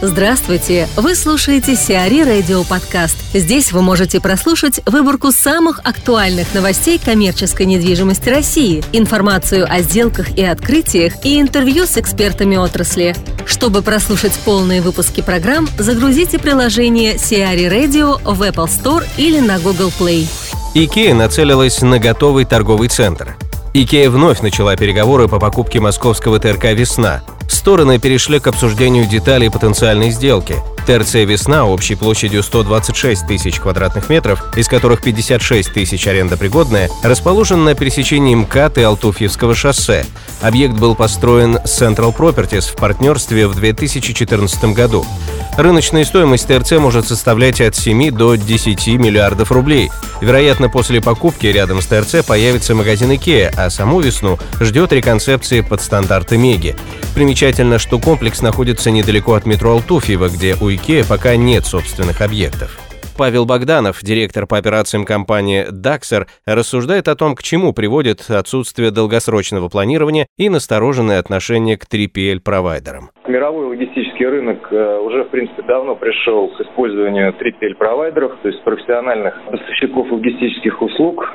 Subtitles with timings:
[0.00, 0.86] Здравствуйте!
[0.94, 3.16] Вы слушаете CRE Радио Подкаст.
[3.34, 10.44] Здесь вы можете прослушать выборку самых актуальных новостей коммерческой недвижимости России, информацию о сделках и
[10.44, 13.16] открытиях и интервью с экспертами отрасли.
[13.44, 19.92] Чтобы прослушать полные выпуски программ, загрузите приложение CRE Radio в Apple Store или на Google
[19.98, 20.28] Play.
[20.74, 23.36] Икея нацелилась на готовый торговый центр.
[23.74, 30.10] Икея вновь начала переговоры по покупке московского ТРК «Весна», Стороны перешли к обсуждению деталей потенциальной
[30.10, 30.56] сделки.
[30.86, 37.64] ТРЦ «Весна» общей площадью 126 тысяч квадратных метров, из которых 56 тысяч аренда пригодная, расположен
[37.64, 40.06] на пересечении МКАД и Алтуфьевского шоссе.
[40.40, 45.04] Объект был построен Central Properties в партнерстве в 2014 году.
[45.58, 49.90] Рыночная стоимость ТРЦ может составлять от 7 до 10 миллиардов рублей.
[50.20, 55.80] Вероятно, после покупки рядом с ТРЦ появится магазин Икеа, а саму весну ждет реконцепции под
[55.80, 56.76] стандарты Меги.
[57.12, 62.78] Примечательно, что комплекс находится недалеко от метро Алтуфьево, где у Икеа пока нет собственных объектов.
[63.18, 69.68] Павел Богданов, директор по операциям компании Daxer, рассуждает о том, к чему приводит отсутствие долгосрочного
[69.68, 73.10] планирования и настороженное отношение к 3PL-провайдерам.
[73.26, 79.34] Мировой логистический рынок э, уже, в принципе, давно пришел к использованию 3PL-провайдеров, то есть профессиональных
[79.50, 81.28] поставщиков логистических услуг,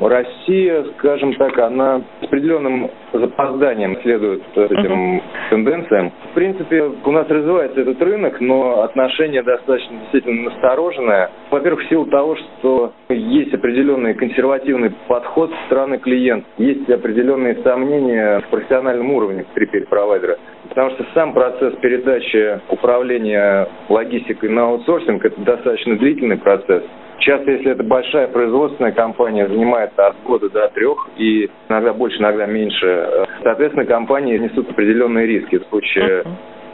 [0.00, 5.22] Россия, скажем так, она с определенным запозданием следует этим uh-huh.
[5.50, 6.12] тенденциям.
[6.30, 11.30] В принципе, у нас развивается этот рынок, но отношение достаточно действительно настороженное.
[11.50, 18.40] Во-первых, в силу того, что есть определенный консервативный подход со стороны клиента, есть определенные сомнения
[18.40, 20.38] в профессиональном уровне 3PL-провайдера.
[20.68, 26.82] Потому что сам процесс передачи управления логистикой на аутсорсинг– это достаточно длительный процесс.
[27.18, 32.46] Часто, если это большая производственная компания, занимает от года до трех, и иногда больше, иногда
[32.46, 33.26] меньше.
[33.42, 36.24] Соответственно, компании несут определенные риски в случае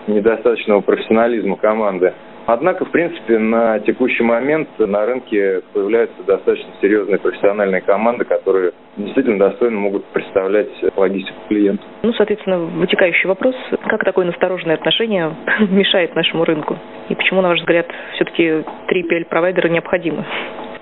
[0.07, 2.13] недостаточного профессионализма команды.
[2.47, 9.39] Однако, в принципе, на текущий момент на рынке появляются достаточно серьезные профессиональные команды, которые действительно
[9.39, 11.83] достойно могут представлять логистику клиенту.
[12.03, 13.55] Ну, соответственно, вытекающий вопрос,
[13.87, 15.35] как такое настороженное отношение
[15.71, 16.79] мешает нашему рынку?
[17.09, 20.25] И почему, на ваш взгляд, все-таки 3PL-провайдеры необходимы?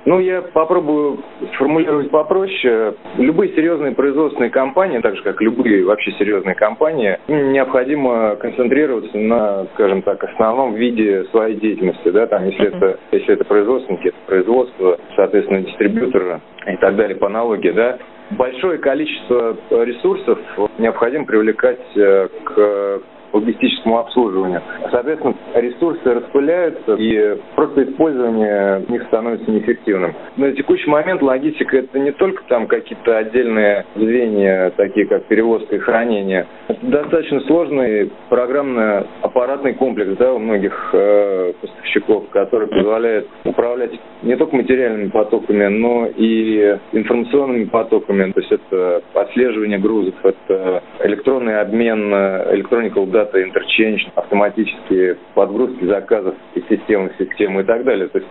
[0.04, 1.18] Ну, я попробую
[1.54, 2.94] сформулировать попроще.
[3.18, 10.02] Любые серьезные производственные компании, так же как любые вообще серьезные компании, необходимо концентрироваться на, скажем
[10.02, 12.10] так, основном виде своей деятельности.
[12.10, 12.26] Да?
[12.26, 17.70] Там, если, это, если это производственники, это производство, соответственно, дистрибьютора и так далее по аналогии.
[17.70, 17.98] Да?
[18.30, 20.38] Большое количество ресурсов
[20.78, 23.02] необходимо привлекать э, к
[23.32, 24.62] логистическому обслуживанию.
[24.90, 30.14] Соответственно, ресурсы распыляются, и просто использование них становится неэффективным.
[30.36, 35.78] На текущий момент логистика– это не только там какие-то отдельные звенья, такие как перевозка и
[35.78, 36.46] хранение.
[36.68, 44.56] Это достаточно сложный программно-аппаратный комплекс да, у многих э, поставщиков, который позволяет управлять не только
[44.56, 48.32] материальными потоками, но и информационными потоками.
[48.32, 52.12] То есть это отслеживание грузов, это электронный обмен,
[52.52, 58.08] электроникал дата интерчейндж, автоматические подгрузки заказов из системы в систему и так далее.
[58.08, 58.30] То есть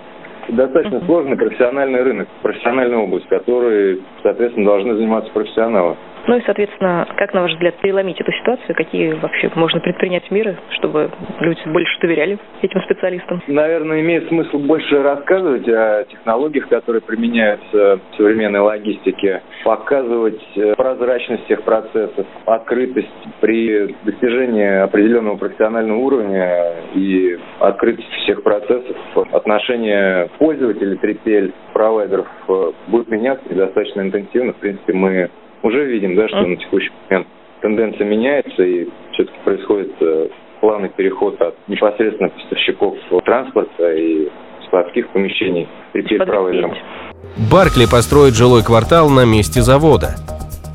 [0.50, 1.06] достаточно uh-huh.
[1.06, 5.96] сложный профессиональный рынок, профессиональная область, которой, соответственно, должны заниматься профессионалы.
[6.28, 8.76] Ну и, соответственно, как, на ваш взгляд, переломить эту ситуацию?
[8.76, 11.09] Какие вообще можно предпринять меры, чтобы
[11.40, 13.42] люди больше доверяли этим специалистам?
[13.48, 21.46] Наверное, имеет смысл больше рассказывать о технологиях, которые применяются в современной логистике, показывать э, прозрачность
[21.46, 23.08] всех процессов, открытость
[23.40, 28.96] при достижении определенного профессионального уровня и открытость всех процессов.
[29.32, 34.53] Отношение пользователей 3PL провайдеров э, будет меняться достаточно интенсивно.
[34.53, 35.30] В принципе, мы
[35.64, 37.28] уже видим, да, что на текущий момент
[37.62, 40.28] тенденция меняется и все-таки происходит э,
[40.60, 42.96] плавный переход от непосредственно поставщиков
[43.26, 44.30] транспорта и
[44.68, 46.74] складских помещений ритейл-провайдерам.
[47.52, 50.16] Баркли построит жилой квартал на месте завода.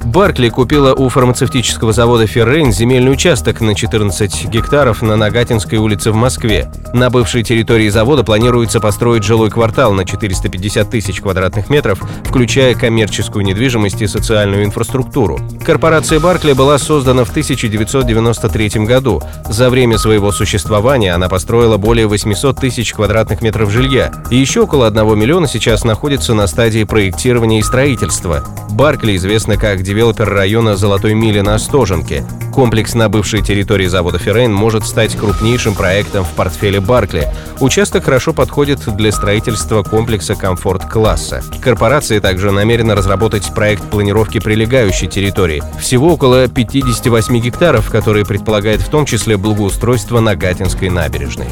[0.07, 6.15] Баркли купила у фармацевтического завода «Феррейн» земельный участок на 14 гектаров на Нагатинской улице в
[6.15, 6.71] Москве.
[6.95, 13.45] На бывшей территории завода планируется построить жилой квартал на 450 тысяч квадратных метров, включая коммерческую
[13.45, 15.41] недвижимость и социальную инфраструктуру.
[15.65, 19.21] Корпорация «Баркли» была создана в 1993 году.
[19.49, 24.13] За время своего существования она построила более 800 тысяч квадратных метров жилья.
[24.31, 28.45] И еще около 1 миллиона сейчас находится на стадии проектирования и строительства.
[28.71, 32.23] «Баркли» известна как девелопер района Золотой Мили на Остоженке.
[32.53, 37.33] Комплекс на бывшей территории завода «Феррейн» может стать крупнейшим проектом в портфеле Баркли.
[37.61, 41.43] Участок хорошо подходит для строительства комплекса комфорт-класса.
[41.63, 45.63] Корпорация также намерена разработать проект планировки прилегающей территории.
[45.81, 51.49] Всего около 58 гектаров, которые предполагает в том числе благоустройство Нагатинской набережной.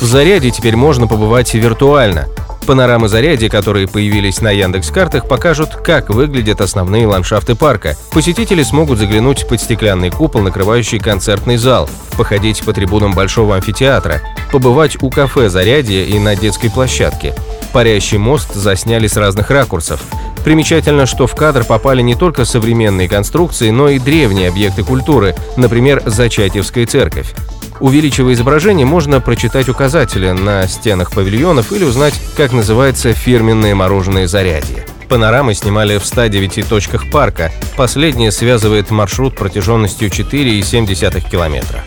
[0.00, 2.26] В Заряде теперь можно побывать виртуально.
[2.66, 7.96] Панорамы заряди, которые появились на Яндекс-картах, покажут, как выглядят основные ландшафты парка.
[8.12, 14.20] Посетители смогут заглянуть под стеклянный купол, накрывающий концертный зал, походить по трибунам Большого амфитеатра,
[14.52, 17.34] побывать у кафе «Зарядье» и на детской площадке.
[17.72, 20.00] Парящий мост засняли с разных ракурсов.
[20.44, 26.02] Примечательно, что в кадр попали не только современные конструкции, но и древние объекты культуры, например,
[26.06, 27.34] Зачатьевская церковь.
[27.82, 34.86] Увеличивая изображение, можно прочитать указатели на стенах павильонов или узнать, как называется фирменное мороженое зарядье.
[35.08, 37.50] Панорамы снимали в 109 точках парка.
[37.76, 41.82] Последнее связывает маршрут протяженностью 4,7 километра.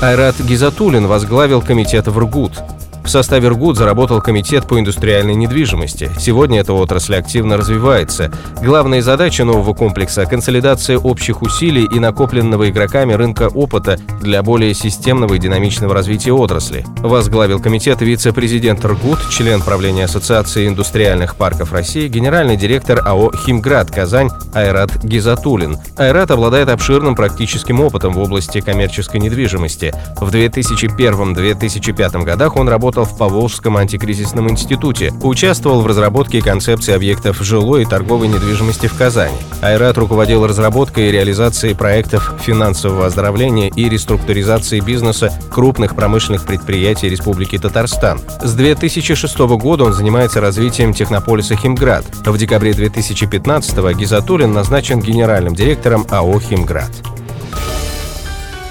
[0.00, 2.54] Айрат Гизатулин возглавил комитет в РГУТ.
[3.04, 6.10] В составе РГУД заработал Комитет по индустриальной недвижимости.
[6.18, 8.32] Сегодня эта отрасль активно развивается.
[8.62, 15.34] Главная задача нового комплекса– консолидация общих усилий и накопленного игроками рынка опыта для более системного
[15.34, 16.86] и динамичного развития отрасли.
[17.00, 24.30] Возглавил комитет вице-президент РГУД, член правления Ассоциации индустриальных парков России, генеральный директор АО «Химград» Казань
[24.54, 25.76] Айрат Гизатулин.
[25.98, 29.94] Айрат обладает обширным практическим опытом в области коммерческой недвижимости.
[30.16, 37.40] В 2001-2005 годах он работал работал в Поволжском антикризисном институте, участвовал в разработке концепции объектов
[37.40, 39.36] жилой и торговой недвижимости в Казани.
[39.62, 47.58] Айрат руководил разработкой и реализацией проектов финансового оздоровления и реструктуризации бизнеса крупных промышленных предприятий Республики
[47.58, 48.20] Татарстан.
[48.42, 52.04] С 2006 года он занимается развитием технополиса «Химград».
[52.24, 56.92] В декабре 2015 Гизатуллин назначен генеральным директором АО «Химград».